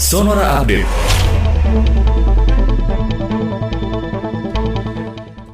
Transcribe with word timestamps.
Sonora 0.00 0.56
Update. 0.56 0.88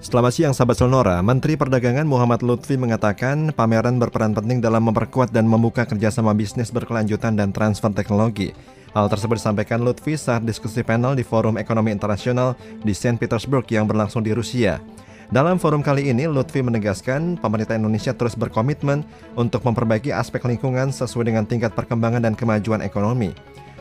Selamat 0.00 0.32
siang 0.32 0.56
sahabat 0.56 0.80
Sonora, 0.80 1.20
Menteri 1.20 1.60
Perdagangan 1.60 2.08
Muhammad 2.08 2.40
Lutfi 2.40 2.80
mengatakan 2.80 3.52
pameran 3.52 4.00
berperan 4.00 4.32
penting 4.32 4.64
dalam 4.64 4.88
memperkuat 4.88 5.28
dan 5.28 5.44
membuka 5.44 5.84
kerjasama 5.84 6.32
bisnis 6.32 6.72
berkelanjutan 6.72 7.36
dan 7.36 7.52
transfer 7.52 7.92
teknologi. 7.92 8.56
Hal 8.96 9.12
tersebut 9.12 9.36
disampaikan 9.36 9.84
Lutfi 9.84 10.16
saat 10.16 10.40
diskusi 10.48 10.80
panel 10.80 11.20
di 11.20 11.22
Forum 11.22 11.60
Ekonomi 11.60 11.92
Internasional 11.92 12.56
di 12.80 12.96
St. 12.96 13.20
Petersburg 13.20 13.68
yang 13.68 13.84
berlangsung 13.84 14.24
di 14.24 14.32
Rusia. 14.32 14.80
Dalam 15.28 15.60
forum 15.60 15.84
kali 15.84 16.08
ini, 16.08 16.24
Lutfi 16.24 16.64
menegaskan 16.64 17.36
pemerintah 17.36 17.76
Indonesia 17.76 18.16
terus 18.16 18.34
berkomitmen 18.40 19.04
untuk 19.36 19.62
memperbaiki 19.68 20.16
aspek 20.16 20.42
lingkungan 20.48 20.96
sesuai 20.96 21.28
dengan 21.28 21.44
tingkat 21.44 21.76
perkembangan 21.76 22.24
dan 22.24 22.32
kemajuan 22.32 22.80
ekonomi. 22.80 23.36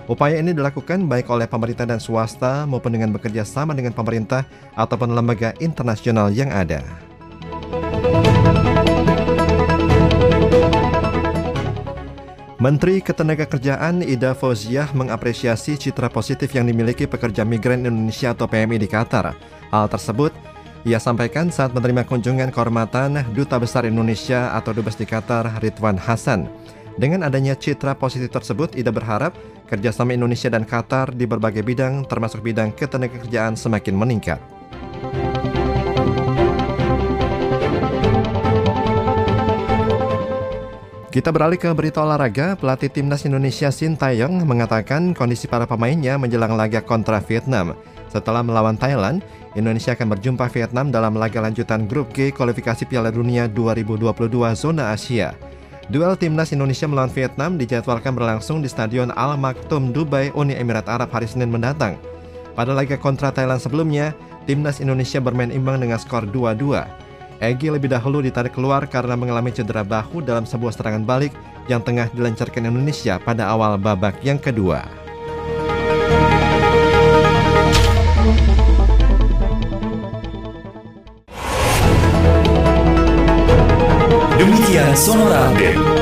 Upaya 0.10 0.42
ini 0.42 0.58
dilakukan 0.58 1.06
baik 1.06 1.30
oleh 1.30 1.46
pemerintah 1.46 1.86
dan 1.86 2.02
swasta 2.02 2.66
maupun 2.66 2.90
dengan 2.90 3.14
bekerja 3.14 3.46
sama 3.46 3.78
dengan 3.78 3.94
pemerintah 3.94 4.42
ataupun 4.74 5.14
lembaga 5.14 5.54
internasional 5.62 6.34
yang 6.34 6.50
ada. 6.50 6.82
Menteri 12.58 13.06
Ketenagakerjaan 13.06 14.02
Ida 14.02 14.34
Fauziah 14.34 14.90
mengapresiasi 14.98 15.78
citra 15.78 16.10
positif 16.10 16.58
yang 16.58 16.66
dimiliki 16.66 17.06
pekerja 17.06 17.46
migran 17.46 17.86
Indonesia 17.86 18.34
atau 18.34 18.50
PMI 18.50 18.82
di 18.82 18.90
Qatar. 18.90 19.38
Hal 19.70 19.86
tersebut 19.94 20.34
ia 20.90 20.98
sampaikan 20.98 21.54
saat 21.54 21.70
menerima 21.70 22.10
kunjungan 22.10 22.50
kehormatan 22.50 23.30
Duta 23.38 23.62
Besar 23.62 23.86
Indonesia 23.86 24.58
atau 24.58 24.74
Dubes 24.74 24.98
di 24.98 25.06
Qatar 25.06 25.62
Ridwan 25.62 26.02
Hasan. 26.02 26.50
Dengan 27.00 27.24
adanya 27.24 27.56
citra 27.56 27.96
positif 27.96 28.28
tersebut, 28.28 28.76
Ida 28.76 28.92
berharap 28.92 29.32
kerjasama 29.72 30.12
Indonesia 30.12 30.52
dan 30.52 30.68
Qatar 30.68 31.16
di 31.16 31.24
berbagai 31.24 31.64
bidang, 31.64 32.04
termasuk 32.04 32.44
bidang 32.44 32.76
ketenagakerjaan, 32.76 33.56
semakin 33.56 33.96
meningkat. 33.96 34.40
Kita 41.08 41.32
beralih 41.32 41.56
ke 41.56 41.72
berita 41.72 42.04
olahraga, 42.04 42.60
pelatih 42.60 42.92
timnas 42.92 43.24
Indonesia 43.24 43.72
Shin 43.72 43.96
Taeyong 43.96 44.44
mengatakan 44.44 45.16
kondisi 45.16 45.48
para 45.48 45.64
pemainnya 45.64 46.20
menjelang 46.20 46.60
laga 46.60 46.84
kontra 46.84 47.24
Vietnam. 47.24 47.80
Setelah 48.12 48.44
melawan 48.44 48.76
Thailand, 48.76 49.24
Indonesia 49.56 49.96
akan 49.96 50.20
berjumpa 50.20 50.52
Vietnam 50.52 50.92
dalam 50.92 51.16
laga 51.16 51.40
lanjutan 51.40 51.88
Grup 51.88 52.12
G 52.12 52.36
kualifikasi 52.36 52.84
Piala 52.84 53.08
Dunia 53.08 53.48
2022 53.48 54.12
zona 54.60 54.92
Asia. 54.92 55.49
Duel 55.90 56.14
timnas 56.22 56.54
Indonesia 56.54 56.86
melawan 56.86 57.10
Vietnam 57.10 57.58
dijadwalkan 57.58 58.14
berlangsung 58.14 58.62
di 58.62 58.70
Stadion 58.70 59.10
Al 59.18 59.34
Maktoum 59.42 59.90
Dubai, 59.90 60.30
Uni 60.38 60.54
Emirat 60.54 60.86
Arab 60.86 61.10
hari 61.10 61.26
Senin 61.26 61.50
mendatang. 61.50 61.98
Pada 62.54 62.78
laga 62.78 62.94
kontra 62.94 63.34
Thailand 63.34 63.58
sebelumnya, 63.58 64.14
timnas 64.46 64.86
Indonesia 64.86 65.18
bermain 65.18 65.50
imbang 65.50 65.82
dengan 65.82 65.98
skor 65.98 66.30
2-2. 66.30 66.86
Egi 67.42 67.74
lebih 67.74 67.90
dahulu 67.90 68.22
ditarik 68.22 68.54
keluar 68.54 68.86
karena 68.86 69.18
mengalami 69.18 69.50
cedera 69.50 69.82
bahu 69.82 70.22
dalam 70.22 70.46
sebuah 70.46 70.78
serangan 70.78 71.10
balik 71.10 71.34
yang 71.66 71.82
tengah 71.82 72.06
dilancarkan 72.14 72.70
Indonesia 72.70 73.18
pada 73.18 73.50
awal 73.50 73.82
babak 73.82 74.14
yang 74.22 74.38
kedua. 74.38 74.86
Demikian 84.70 84.94
Sonora 84.94 85.50
Update. 85.50 85.99